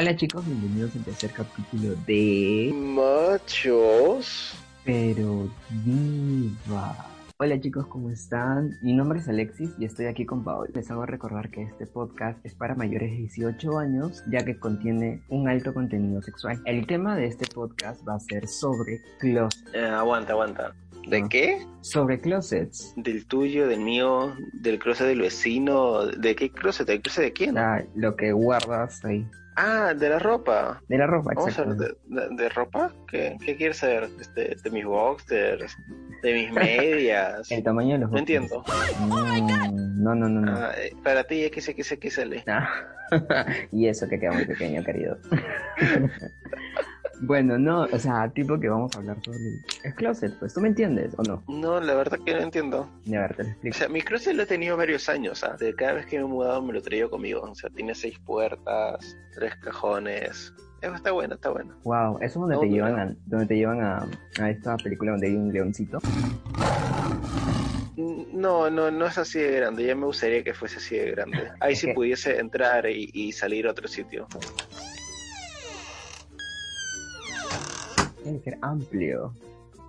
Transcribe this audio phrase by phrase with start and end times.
[0.00, 4.54] Hola chicos, bienvenidos al tercer capítulo de Machos.
[4.82, 5.46] Pero
[5.84, 6.96] Viva.
[7.36, 8.78] Hola chicos, ¿cómo están?
[8.80, 10.70] Mi nombre es Alexis y estoy aquí con Paola.
[10.74, 15.22] Les hago recordar que este podcast es para mayores de 18 años, ya que contiene
[15.28, 16.62] un alto contenido sexual.
[16.64, 19.74] El tema de este podcast va a ser sobre closets.
[19.74, 20.72] Eh, aguanta, aguanta.
[21.08, 21.26] ¿De Ah.
[21.28, 21.66] qué?
[21.82, 22.94] Sobre closets.
[22.96, 26.06] ¿Del tuyo, del mío, del closet del vecino?
[26.06, 26.86] ¿De qué closet?
[26.86, 27.58] ¿Del closet de quién?
[27.58, 29.26] Ah, lo que guardas ahí.
[29.62, 30.80] Ah, de la ropa.
[30.88, 31.72] De la ropa, Vamos a exacto.
[31.72, 32.92] hablar de, de- de ropa.
[33.08, 34.08] ¿Qué, qué quieres saber?
[34.18, 35.76] Este, de mis boxers,
[36.22, 37.50] de mis medias.
[37.50, 38.64] El tamaño de los No entiendo.
[39.00, 40.52] Mm, no, no, no, no.
[40.56, 42.42] Ah, eh, para ti, XXXL.
[42.46, 42.68] Ah,
[43.72, 45.18] y eso que queda muy pequeño, querido.
[47.22, 49.38] bueno, no, o sea, tipo que vamos a hablar sobre
[49.84, 51.42] el, closet, pues, ¿tú me entiendes o no?
[51.48, 52.88] No, la verdad que no entiendo.
[53.04, 53.76] De ver, te lo O explico.
[53.76, 55.56] sea, mi closet lo he tenido varios años, ¿ah?
[55.58, 57.42] De cada vez que me he mudado me lo he traído conmigo.
[57.42, 60.52] O sea, tiene seis puertas, tres cajones.
[60.80, 61.74] Eso está bueno, está bueno.
[61.84, 62.72] Wow, eso es donde No, te no.
[62.72, 64.06] llevan a, donde te llevan a,
[64.40, 65.98] a esta película donde hay un leoncito.
[68.32, 69.84] No, no, no es así de grande.
[69.84, 71.50] Ya me gustaría que fuese así de grande.
[71.60, 74.26] Ahí sí pudiese entrar y, y salir a otro sitio.
[78.22, 79.34] Tiene que ser amplio,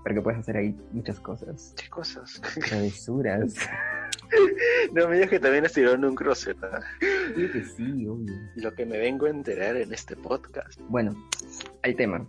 [0.04, 1.74] porque puedes hacer ahí muchas cosas.
[1.82, 2.42] ¿Qué cosas?
[2.68, 3.56] Travesuras.
[4.94, 6.58] no me digas que también estiraron un closet.
[6.64, 6.82] ¿ah?
[7.00, 8.34] Creo que sí, obvio.
[8.56, 10.80] Lo que me vengo a enterar en este podcast.
[10.90, 11.16] Bueno,
[11.84, 12.26] el tema.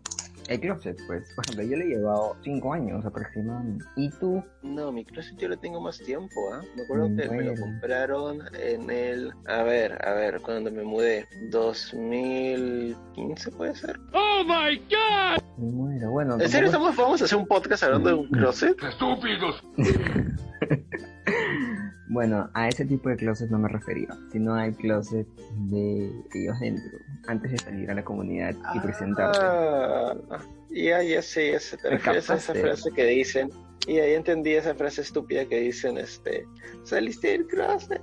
[0.49, 3.85] El closet, pues, por ejemplo, yo le he llevado 5 años aproximadamente.
[3.97, 4.43] ¿Y tú?
[4.63, 6.63] No, mi closet yo lo tengo más tiempo, ¿ah?
[6.75, 9.33] Me acuerdo que me lo compraron en el...
[9.47, 11.29] A ver, a ver, cuando me mudé.
[11.51, 14.01] 2015 puede ser.
[15.59, 16.11] Me muero.
[16.11, 18.77] Bueno, ¿En serio estamos, vamos a hacer un podcast hablando de un closet?
[22.13, 25.27] Bueno, a ese tipo de closet no me refería, sino al closet
[25.71, 28.79] de ellos dentro, antes de salir a la comunidad y.
[29.19, 30.15] Ah,
[30.69, 31.77] ya, ya sé, ya.
[31.79, 33.51] Te refieres a esa frase que dicen.
[33.87, 36.47] Y ahí entendí esa frase estúpida que dicen, este,
[36.85, 38.03] saliste del closet.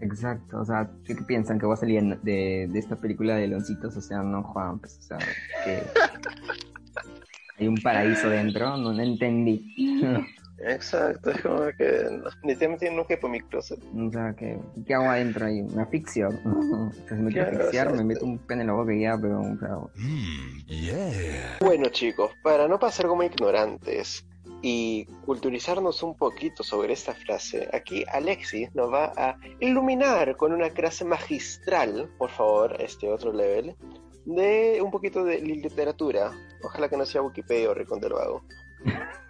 [0.00, 3.96] Exacto, o sea, ¿qué piensan que voy a salir de, de esta película de Leoncitos?
[3.96, 5.18] O sea, no, Juan, pues, o sea,
[5.64, 5.82] que
[7.58, 9.74] hay un paraíso dentro, no, no entendí.
[10.58, 11.84] Exacto, es como que
[12.24, 13.78] definitivamente no quepo mi closet.
[13.94, 15.62] o sea, ¿qué, ¿qué hago adentro ahí?
[15.62, 16.28] ¿Me asfixio?
[16.28, 18.72] O sea, si me quiero Claro, asfixiar, o sea, me meto un pene en la
[18.72, 21.56] boca y ya, pero, o sea, Mm, yeah.
[21.60, 24.24] Bueno chicos, para no pasar como ignorantes
[24.62, 30.70] y culturizarnos un poquito sobre esta frase, aquí Alexis nos va a iluminar con una
[30.70, 33.76] clase magistral, por favor, este otro level,
[34.24, 36.32] de un poquito de literatura.
[36.64, 38.42] Ojalá que no sea Wikipedia o Rincón del Vago.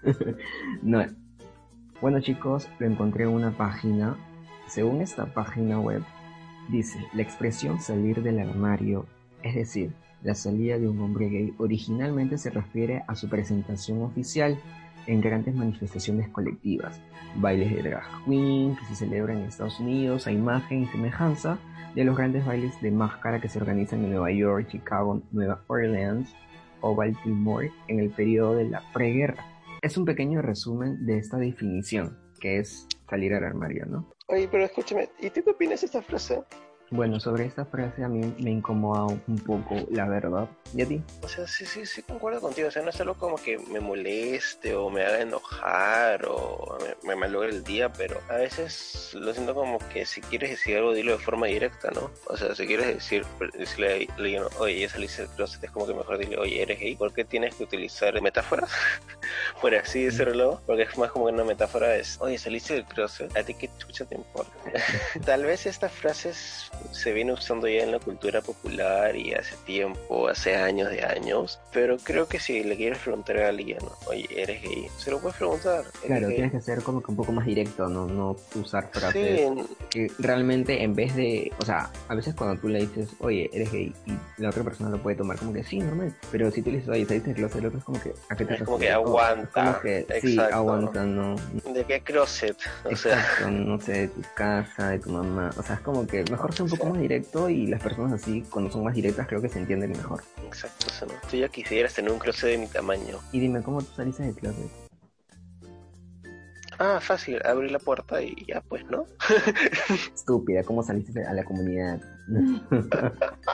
[0.83, 1.05] No.
[2.01, 4.17] Bueno chicos, lo encontré en una página.
[4.67, 6.03] Según esta página web,
[6.69, 9.07] dice, la expresión salir del armario,
[9.43, 9.93] es decir,
[10.23, 14.59] la salida de un hombre gay, originalmente se refiere a su presentación oficial
[15.07, 17.01] en grandes manifestaciones colectivas,
[17.37, 21.59] bailes de drag queen que se celebran en Estados Unidos a imagen y semejanza
[21.95, 26.35] de los grandes bailes de máscara que se organizan en Nueva York, Chicago, Nueva Orleans
[26.81, 29.45] o Baltimore en el periodo de la preguerra.
[29.83, 34.11] Es un pequeño resumen de esta definición, que es salir al armario, ¿no?
[34.29, 36.43] Oye, pero escúchame, ¿y tú qué opinas de esta frase?
[36.91, 40.49] Bueno, sobre esta frase a mí me incomoda un poco, la verdad.
[40.73, 41.03] ¿Y a ti?
[41.23, 42.69] O sea, sí, sí, sí concuerdo contigo.
[42.69, 47.09] O sea, no es algo como que me moleste o me haga enojar o me,
[47.09, 50.93] me malogre el día, pero a veces lo siento como que si quieres decir algo,
[50.93, 52.11] dilo de forma directa, ¿no?
[52.27, 53.27] O sea, si quieres decir,
[53.59, 56.79] decirle a alguien, oye, ya saliste del closet, es como que mejor dile, oye, eres
[56.79, 56.95] gay.
[56.95, 58.71] ¿Por qué tienes que utilizar metáforas?
[59.61, 63.43] Por así decirlo, porque es más como una metáfora es, oye, saliste del closet, ¿a
[63.43, 64.53] ti qué chucha te importa?
[65.25, 70.29] Tal vez estas frases se vienen usando ya en la cultura popular y hace tiempo,
[70.29, 74.63] hace años de años, pero creo que si le quieres preguntar a alguien, oye, ¿eres
[74.63, 74.87] gay?
[74.99, 75.81] Se lo puedes preguntar.
[75.81, 76.37] ¿eres Claro, gay?
[76.37, 80.11] tienes que ser como que un poco más directo, no, no usar frases Sí, que
[80.19, 83.93] realmente en vez de, o sea, a veces cuando tú le dices, oye, eres gay,
[84.07, 86.77] y la otra persona lo puede tomar como que sí, normal, pero si tú le
[86.79, 88.79] dices, oye, saliste del closet, el otro es como que, ¿a qué te Es como
[88.79, 91.37] que aguanta, Como que, sí, aguanta, no,
[91.73, 92.57] ¿de qué closet?
[92.85, 95.51] O sea, Exacto, no sé, de tu casa, de tu mamá.
[95.57, 98.43] O sea, es como que mejor ser un poco más directo y las personas así,
[98.51, 100.23] cuando son más directas, creo que se entienden mejor.
[100.45, 101.13] exacto, ¿no?
[101.31, 103.19] tú ya quisieras tener un closet de mi tamaño.
[103.33, 104.71] Y dime, ¿cómo tú saliste del closet?
[106.79, 109.07] Ah, fácil, abrir la puerta y ya, pues, ¿no?
[110.15, 112.01] Estúpida, ¿cómo saliste a la comunidad?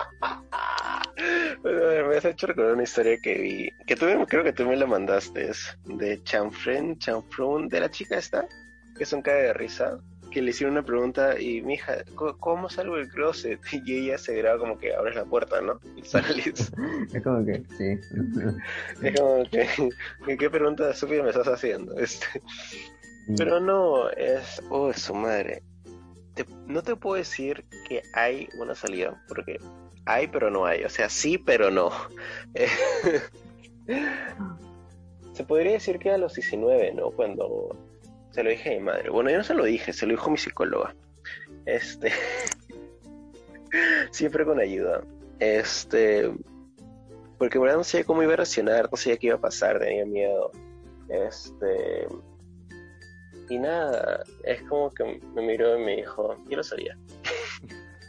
[1.63, 4.77] Bueno, me has hecho recordar una historia que vi, que tú creo que tú me
[4.77, 8.47] la mandaste, es de Chanfren, Chanfrun, de la chica esta,
[8.97, 10.01] que es un cae de risa.
[10.33, 13.61] Que le hicieron una pregunta y mi hija, "¿Cómo- ¿cómo salgo del closet?
[13.87, 15.79] Y ella se graba como que abres la puerta, ¿no?
[15.97, 16.73] Y sales.
[17.13, 17.99] Es como que, sí.
[19.03, 21.97] es como que, ¿qué pregunta estúpida me estás haciendo?
[21.99, 22.27] Este,
[23.37, 25.63] pero no, es, oh, su madre.
[26.35, 29.59] Te- no te puedo decir que hay una salida, porque
[30.07, 31.91] hay pero no hay, o sea, sí pero no.
[35.35, 37.11] Se podría decir que a los 19, ¿no?
[37.11, 37.77] Cuando
[38.33, 39.11] se lo dije a mi madre.
[39.11, 40.95] Bueno, yo no se lo dije, se lo dijo mi psicóloga.
[41.67, 42.11] Este,
[44.11, 45.03] siempre con ayuda.
[45.39, 46.31] Este,
[47.39, 49.79] porque en verdad no sabía cómo iba a reaccionar, no sabía qué iba a pasar,
[49.79, 50.51] tenía miedo.
[51.09, 52.07] Este,
[53.49, 56.97] y nada, es como que me miró y me dijo, yo lo sabía.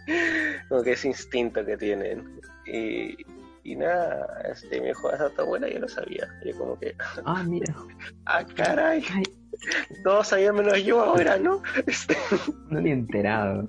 [0.69, 2.39] como que ese instinto que tienen.
[2.65, 3.17] Y,
[3.63, 6.29] y nada, este, me dijo, hasta tu abuela yo lo sabía.
[6.43, 6.95] Y yo como que,
[7.25, 7.73] Ah, mira.
[8.25, 9.23] ah, caray, Ay,
[10.03, 11.61] todos sabían menos yo ahora, ¿no?
[11.87, 12.15] Este,
[12.69, 13.67] no ni enterado.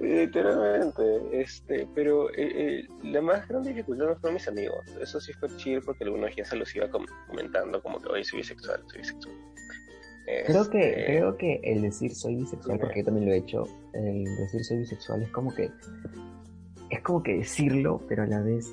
[0.00, 1.02] literalmente,
[1.40, 4.84] este, pero eh, eh, la más grande dificultad no fueron mis amigos.
[5.00, 8.24] Eso sí fue chill porque algunos ya se los iba com- comentando como que hoy
[8.24, 9.34] soy bisexual, soy bisexual.
[10.46, 13.62] Creo que, Este, creo que el decir soy bisexual, porque yo también lo he hecho,
[13.92, 15.70] el decir soy bisexual es como que,
[16.90, 18.72] es como que decirlo, pero a la vez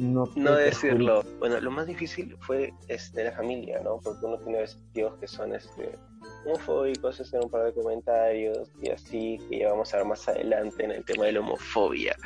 [0.00, 1.22] no no decirlo.
[1.38, 4.00] Bueno, lo más difícil fue este, la familia, ¿no?
[4.02, 5.98] Porque uno tiene a veces tíos que son este,
[6.46, 10.84] homofóbicos, hacen un par de comentarios y así, que ya vamos a ver más adelante
[10.84, 12.16] en el tema de la homofobia.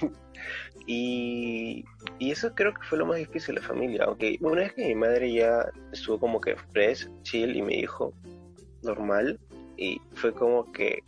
[0.86, 1.84] y,
[2.18, 4.86] y eso creo que fue lo más difícil de la familia, aunque una vez que
[4.86, 8.12] mi madre ya estuvo como que fresh, chill y me dijo
[8.82, 9.38] normal,
[9.76, 11.02] y fue como que,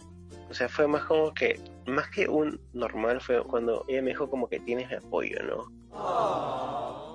[0.51, 4.29] o sea, fue más como que, más que un normal, fue cuando ella me dijo
[4.29, 5.84] como que tienes mi apoyo, ¿no?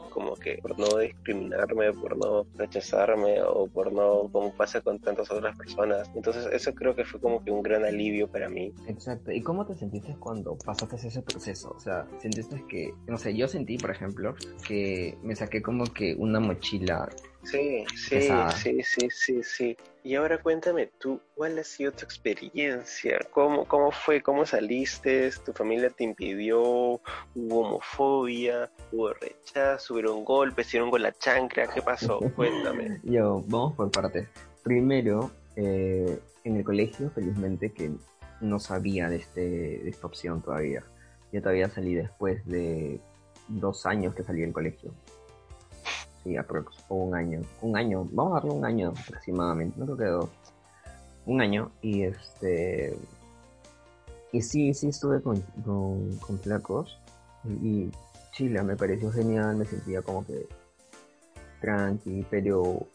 [0.10, 5.32] Como que por no discriminarme, por no rechazarme o por no, como pasa con tantas
[5.32, 6.10] otras personas.
[6.16, 8.74] Entonces eso creo que fue como que un gran alivio para mí.
[8.88, 9.32] Exacto.
[9.32, 11.74] ¿Y cómo te sentiste cuando pasaste ese proceso?
[11.76, 14.36] O sea, ¿sentiste que, no sé, yo sentí, por ejemplo,
[14.68, 17.08] que me saqué como que una mochila
[17.44, 19.78] Sí, sí, sí, sí, sí, sí.
[20.04, 23.20] Y ahora cuéntame tú, ¿cuál ha sido tu experiencia?
[23.32, 24.22] ¿Cómo, cómo fue?
[24.22, 25.32] ¿Cómo saliste?
[25.46, 26.62] ¿Tu familia te impidió?
[26.62, 27.02] ¿Hubo
[27.36, 28.70] homofobia?
[28.92, 29.94] ¿Hubo rechazo?
[29.94, 30.68] ¿Hubieron golpes?
[30.68, 31.68] ¿Hicieron con la chancra?
[31.68, 32.20] ¿Qué pasó?
[32.36, 33.00] Cuéntame.
[33.04, 34.28] Yo, vamos por partes.
[34.64, 37.92] Primero, eh, en el colegio, felizmente, que
[38.42, 40.84] no sabía de, este, de esta opción todavía.
[41.32, 43.00] Yo todavía salí después de
[43.48, 44.94] dos años que salí del colegio.
[46.24, 47.42] Sí, aprox, o un año.
[47.62, 50.30] Un año, vamos a darle un año aproximadamente, no creo que dos.
[51.26, 52.98] Un año, y este.
[54.32, 57.00] Y sí, sí estuve con, con, con flacos.
[57.46, 57.90] Y,
[58.32, 60.48] Chile me pareció genial, me sentía como que
[61.60, 62.88] tranqui, pero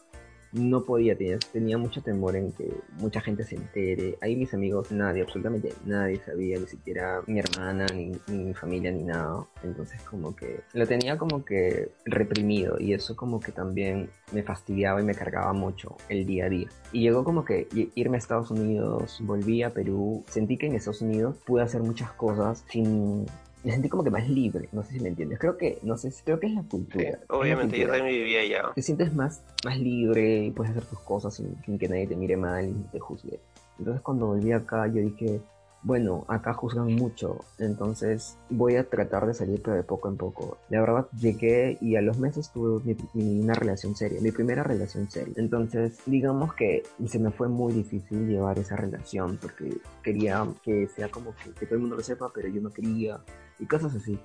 [0.55, 4.17] no podía, tenía, tenía mucho temor en que mucha gente se entere.
[4.21, 8.91] Ahí mis amigos, nadie, absolutamente nadie sabía, ni siquiera mi hermana, ni, ni mi familia,
[8.91, 9.45] ni nada.
[9.63, 15.01] Entonces como que lo tenía como que reprimido y eso como que también me fastidiaba
[15.01, 16.69] y me cargaba mucho el día a día.
[16.91, 21.01] Y llegó como que irme a Estados Unidos, volví a Perú, sentí que en Estados
[21.01, 23.25] Unidos pude hacer muchas cosas sin...
[23.65, 25.39] Me sentí como que más libre, no sé si me entiendes.
[25.39, 27.09] Creo que, no sé, creo que es la Sí, cultura.
[27.29, 28.71] la obviamente yo también vivía allá.
[28.75, 32.15] te sientes más, más libre y puedes hacer tus cosas sin, sin que nadie te
[32.15, 33.39] mire mal y te juzgue.
[33.79, 35.41] Entonces cuando volví acá yo dije,
[35.81, 40.57] bueno, acá juzgan mucho, entonces voy a tratar de salir pero de poco en poco.
[40.69, 44.63] La verdad llegué y a los meses tuve mi, mi- una relación seria, mi primera
[44.63, 45.33] relación seria.
[45.37, 51.09] Entonces digamos que se me fue muy difícil llevar esa relación porque quería que sea
[51.09, 53.19] como que, que todo el mundo lo sepa, pero yo no quería
[53.59, 54.19] y cosas así.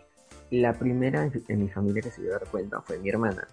[0.51, 3.47] La primera en mi familia que se dio a dar cuenta fue mi hermana.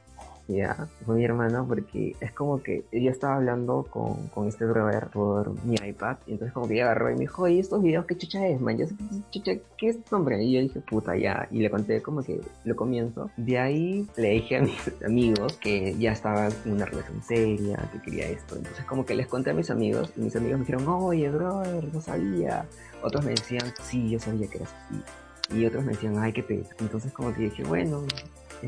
[0.47, 5.07] Ya, fue mi hermano porque es como que yo estaba hablando con, con este brother
[5.07, 8.05] por mi iPad y entonces como que ella agarró y me dijo, oye, estos videos,
[8.05, 8.77] ¿qué chucha es, man?
[8.77, 8.95] Yo sé
[9.29, 10.41] chucha, ¿qué es, hombre?
[10.41, 13.29] Y yo dije, puta, ya, y le conté como que lo comienzo.
[13.35, 18.01] De ahí le dije a mis amigos que ya estaba en una relación seria, que
[18.01, 18.55] quería esto.
[18.55, 21.93] Entonces como que les conté a mis amigos y mis amigos me dijeron, oye, brother,
[21.93, 22.65] no sabía.
[23.03, 25.01] Otros me decían, sí, yo sabía que eras así.
[25.49, 26.75] Y otros me decían, ay, qué pesa.
[26.79, 28.03] Entonces como que dije, bueno,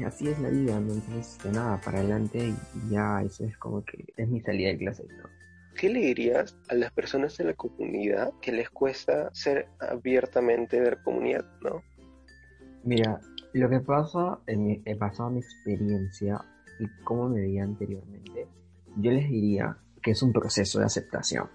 [0.05, 0.93] así es la vida, ¿no?
[0.93, 4.77] Entonces, de nada, para adelante y ya eso es como que es mi salida de
[4.77, 5.29] clase, ¿no?
[5.75, 10.91] ¿Qué le dirías a las personas de la comunidad que les cuesta ser abiertamente de
[10.91, 11.81] la comunidad, no?
[12.83, 13.19] Mira,
[13.53, 16.43] lo que pasa, en mi, he pasado mi experiencia
[16.79, 18.47] y cómo me veía anteriormente,
[18.97, 21.49] yo les diría que es un proceso de aceptación.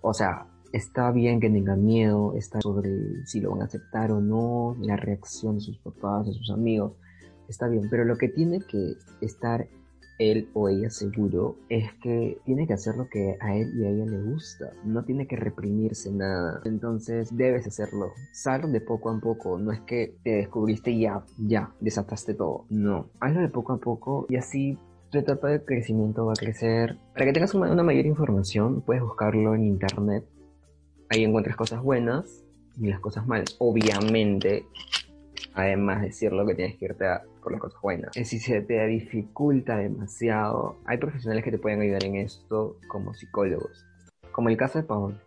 [0.00, 4.20] O sea, está bien que tengan miedo, está sobre si lo van a aceptar o
[4.20, 6.92] no, la reacción de sus papás, de sus amigos,
[7.48, 9.68] está bien, pero lo que tiene que estar
[10.18, 13.90] él o ella seguro es que tiene que hacer lo que a él y a
[13.90, 19.20] ella le gusta, no tiene que reprimirse nada, entonces debes hacerlo, sal de poco a
[19.20, 23.72] poco, no es que te descubriste y ya, ya, desataste todo, no, hazlo de poco
[23.72, 24.78] a poco y así
[25.10, 26.96] tu etapa de crecimiento va a crecer.
[27.12, 30.24] Para que tengas una mayor información, puedes buscarlo en internet,
[31.12, 32.42] ahí encuentras cosas buenas
[32.80, 34.64] y las cosas malas, obviamente
[35.54, 38.12] además de decirlo que tienes que irte a por las cosas buenas.
[38.14, 43.84] Si se te dificulta demasiado, hay profesionales que te pueden ayudar en esto como psicólogos,
[44.30, 45.20] como el caso de Paul.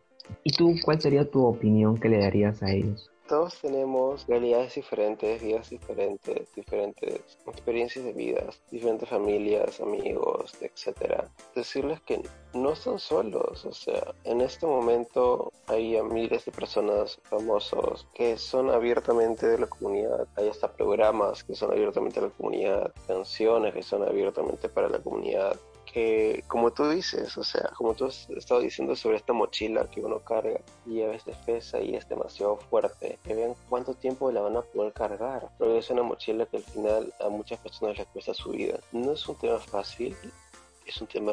[0.44, 3.12] ¿Y tú cuál sería tu opinión que le darías a ellos?
[3.28, 11.28] Todos tenemos realidades diferentes, vidas diferentes, diferentes experiencias de vidas, diferentes familias, amigos, etcétera.
[11.56, 12.22] Decirles que
[12.54, 18.70] no están solos, o sea, en este momento hay miles de personas famosos que son
[18.70, 23.82] abiertamente de la comunidad, hay hasta programas que son abiertamente de la comunidad, canciones que
[23.82, 25.60] son abiertamente para la comunidad,
[25.96, 30.02] que, como tú dices, o sea, como tú has estado diciendo sobre esta mochila que
[30.02, 34.42] uno carga y a veces pesa y es demasiado fuerte, que vean cuánto tiempo la
[34.42, 35.48] van a poder cargar.
[35.58, 38.78] Pero es una mochila que al final a muchas personas les cuesta su vida.
[38.92, 40.18] No es un tema fácil,
[40.86, 41.32] es un tema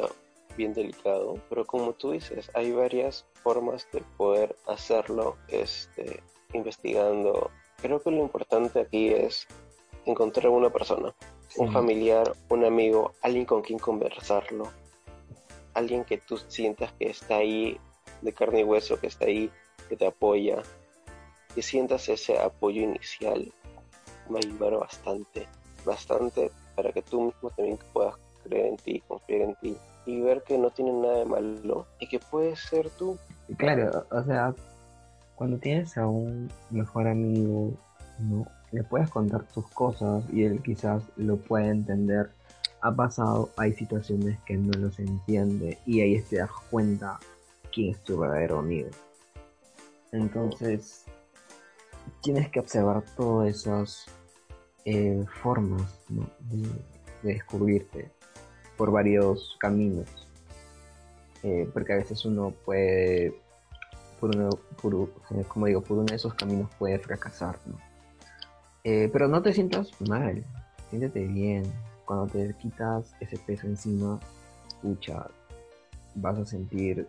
[0.55, 7.51] bien delicado, pero como tú dices, hay varias formas de poder hacerlo este, investigando.
[7.81, 9.45] Creo que lo importante aquí es
[10.05, 11.13] encontrar una persona
[11.57, 14.69] un familiar, un amigo, alguien con quien conversarlo,
[15.73, 17.79] alguien que tú sientas que está ahí
[18.21, 19.51] de carne y hueso, que está ahí,
[19.89, 20.61] que te apoya,
[21.53, 23.51] que sientas ese apoyo inicial,
[24.31, 25.47] va a ayudar bastante,
[25.85, 30.43] bastante para que tú mismo también puedas creer en ti, confiar en ti y ver
[30.43, 33.17] que no tiene nada de malo y que puedes ser tú.
[33.57, 34.53] Claro, o sea,
[35.35, 37.73] cuando tienes a un mejor amigo,
[38.19, 42.31] no le puedes contar tus cosas y él quizás lo puede entender.
[42.81, 47.19] Ha pasado, hay situaciones que no los entiende y ahí te das cuenta
[47.71, 48.89] quién es tu verdadero amigo.
[50.11, 51.05] Entonces,
[52.21, 54.05] tienes que observar todas esas
[54.85, 56.67] eh, formas de,
[57.21, 58.11] descubrirte
[58.75, 60.09] por varios caminos.
[61.43, 63.35] Eh, porque a veces uno puede, eh,
[65.47, 67.92] como digo, por uno de esos caminos puede fracasar, ¿no?
[68.83, 70.43] Eh, pero no te sientas mal,
[70.89, 71.63] siéntete bien.
[72.05, 74.19] Cuando te quitas ese peso encima,
[74.67, 75.27] escucha,
[76.15, 77.07] vas a sentir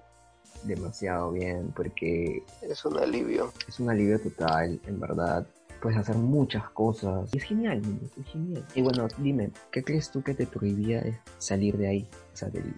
[0.63, 2.45] demasiado bien porque...
[2.63, 3.53] Es un alivio.
[3.69, 5.47] Es un alivio total, en verdad.
[5.83, 7.29] Puedes hacer muchas cosas.
[7.35, 7.83] Y es genial,
[8.19, 8.65] es genial.
[8.75, 11.03] Y bueno, dime, ¿qué crees tú que te prohibía
[11.39, 12.09] salir de ahí?
[12.33, 12.73] O sea, del,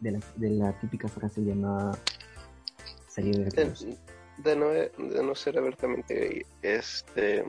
[0.00, 1.98] de, la, típica frase llamada
[3.08, 3.74] salir de la
[4.38, 7.44] de, no, de no ser abiertamente este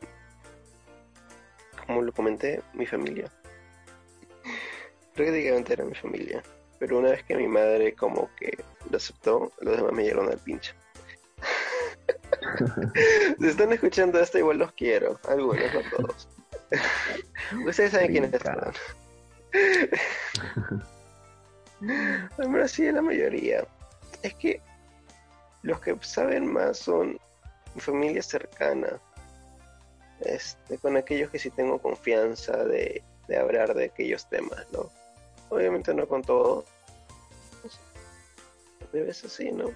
[1.86, 3.32] como lo comenté, mi familia.
[5.13, 6.44] Prácticamente era mi familia.
[6.80, 8.58] Pero una vez que mi madre como que
[8.90, 10.74] lo aceptó, los demás me llegaron al pincho.
[13.40, 15.20] si están escuchando esto, igual los quiero.
[15.28, 16.28] Algunos, no todos.
[17.68, 18.74] Ustedes saben quiénes son.
[22.38, 23.66] Pero sí, la mayoría.
[24.22, 24.62] Es que
[25.62, 27.20] los que saben más son
[27.75, 29.00] mi familia cercana
[30.22, 33.03] este, con aquellos que sí tengo confianza de,
[33.39, 34.89] hablar de aquellos temas, ¿no?
[35.50, 36.65] Obviamente no con todo.
[38.91, 39.72] Debe ser así, ¿no?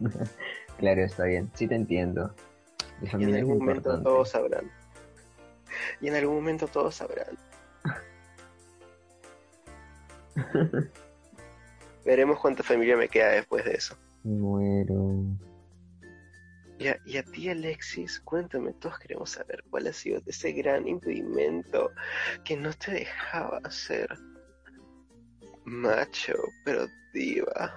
[0.78, 1.50] claro, está bien.
[1.54, 2.34] Sí te entiendo.
[3.00, 4.70] y en algún momento todos sabrán.
[6.00, 7.38] Y en algún momento todos sabrán.
[12.04, 13.96] Veremos cuánta familia me queda después de eso.
[14.24, 15.01] Muero.
[16.82, 21.90] Y a, ti, Alexis, cuéntame, todos queremos saber cuál ha sido ese gran impedimento
[22.44, 24.08] que no te dejaba ser
[25.64, 26.32] macho,
[26.64, 27.72] pero diva.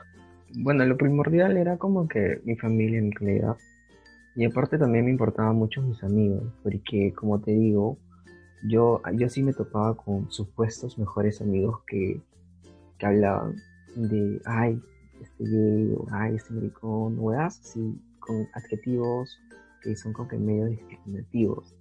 [0.55, 3.55] Bueno, lo primordial era como que mi familia en realidad.
[4.35, 7.99] Y aparte también me importaban mucho mis amigos, porque como te digo,
[8.67, 12.19] yo, yo sí me topaba con supuestos mejores amigos que,
[12.97, 13.55] que hablaban
[13.95, 14.81] de, ay,
[15.21, 17.95] este gay, o ay, este maricón, o así
[18.25, 19.39] con adjetivos
[19.81, 21.75] que son como que medio discriminativos.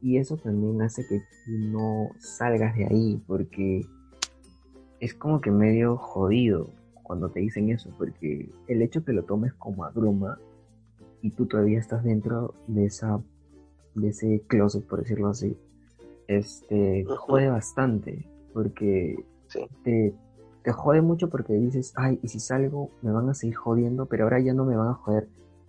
[0.00, 3.84] Y eso también hace que no salgas de ahí, porque
[5.00, 6.70] es como que medio jodido
[7.02, 10.38] cuando te dicen eso, porque el hecho que lo tomes como a broma
[11.22, 13.20] y tú todavía estás dentro de esa
[13.94, 15.56] de ese closet, por decirlo así,
[16.28, 19.24] este jode bastante, porque
[19.82, 20.14] te,
[20.62, 24.24] te jode mucho porque dices, ay, y si salgo me van a seguir jodiendo, pero
[24.24, 25.28] ahora ya no me van a joder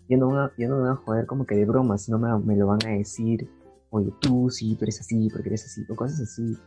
[0.10, 2.38] ya no, van a, no me van a joder como que de broma, sino me,
[2.39, 3.48] me lo van a decir,
[3.92, 6.58] oye, tú sí, tú eres así, porque eres así, o cosas así.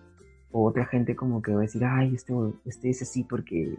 [0.52, 2.34] O otra gente como que va a decir, ay, este,
[2.66, 3.76] este es así porque,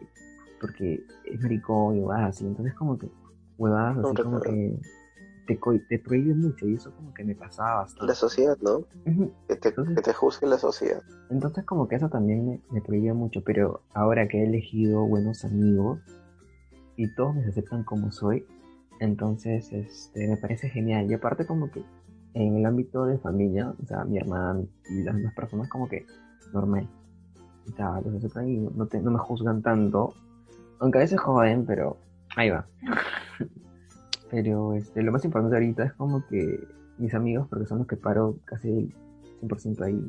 [0.59, 2.45] porque es maricón y va así.
[2.45, 3.07] Entonces como que
[3.57, 4.79] huevadas así como que
[5.47, 8.07] te, te prohíbe mucho y eso como que me pasaba bastante.
[8.07, 8.85] La sociedad, ¿no?
[9.47, 11.01] que, te, que te juzgue la sociedad.
[11.29, 15.45] Entonces como que eso también me, me prohibía mucho, pero ahora que he elegido buenos
[15.45, 15.99] amigos
[16.95, 18.45] y todos me aceptan como soy,
[19.03, 21.09] entonces este, me parece genial.
[21.09, 21.83] Y aparte como que
[22.33, 26.05] en el ámbito de familia, o sea, mi hermana y las demás personas como que
[26.53, 26.87] normal.
[27.67, 30.13] O sea, los aceptan y no, te, no me juzgan tanto.
[30.79, 31.97] Aunque a veces joden, pero
[32.35, 32.65] ahí va.
[34.31, 36.59] pero este, lo más importante ahorita es como que
[36.97, 38.93] mis amigos, porque son los que paro casi el
[39.41, 40.01] 100% ahí.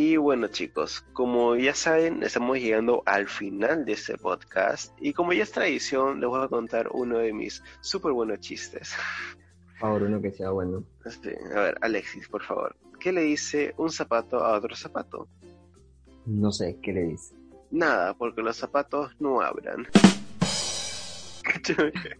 [0.00, 5.32] Y bueno chicos, como ya saben, estamos llegando al final de este podcast y como
[5.32, 8.94] ya es tradición, les voy a contar uno de mis súper buenos chistes.
[9.66, 10.84] Por favor, uno que sea bueno.
[11.04, 12.76] a ver, Alexis, por favor.
[13.00, 15.26] ¿Qué le dice un zapato a otro zapato?
[16.26, 17.34] No sé, ¿qué le dice?
[17.72, 19.40] Nada, porque los zapatos no.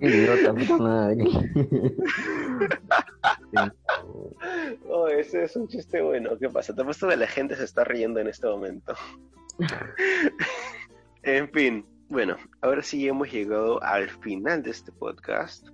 [0.01, 1.25] Idiota, madre.
[4.89, 6.39] oh, ese es un chiste bueno.
[6.39, 6.75] ¿Qué pasa?
[6.75, 8.95] Te puesto que la gente se está riendo en este momento.
[11.23, 15.69] en fin, bueno, ahora sí hemos llegado al final de este podcast.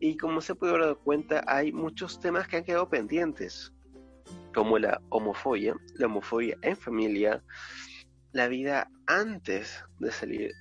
[0.00, 3.72] Y como se puede dar cuenta, hay muchos temas que han quedado pendientes,
[4.54, 7.42] como la homofobia, la homofobia en familia,
[8.32, 10.52] la vida antes de salir,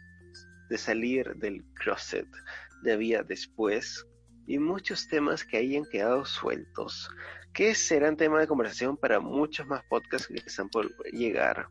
[0.70, 2.27] de salir del closet,
[2.84, 4.05] la vida después,
[4.48, 7.10] y muchos temas que hayan quedado sueltos,
[7.54, 11.68] que serán tema de conversación para muchos más podcasts que están por llegar.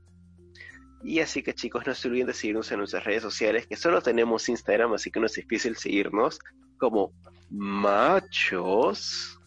[1.02, 4.00] Y así que chicos, no se olviden de seguirnos en nuestras redes sociales, que solo
[4.00, 6.38] tenemos Instagram, así que no es difícil seguirnos,
[6.78, 7.12] como
[7.50, 9.38] machos,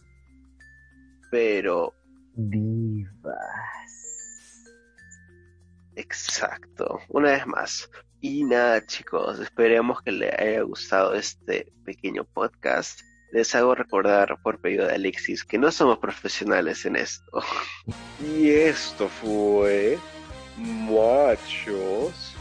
[1.30, 1.92] pero
[2.34, 3.34] divas.
[5.96, 7.90] Exacto, una vez más.
[8.20, 13.00] Y nada chicos, esperemos que les haya gustado este pequeño podcast.
[13.30, 17.42] Les hago recordar por pedido de Alexis que no somos profesionales en esto.
[18.20, 19.98] y esto fue
[20.56, 22.34] machos,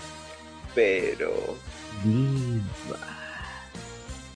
[0.73, 1.57] pero
[2.03, 3.16] divas.